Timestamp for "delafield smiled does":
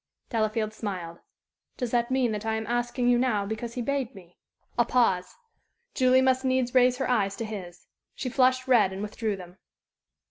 0.31-1.91